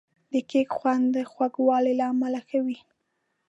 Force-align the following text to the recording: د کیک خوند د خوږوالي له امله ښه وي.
د 0.31 0.33
کیک 0.49 0.69
خوند 0.77 1.03
د 1.15 1.17
خوږوالي 1.31 1.93
له 1.99 2.05
امله 2.13 2.39
ښه 2.47 2.59
وي. 2.65 2.79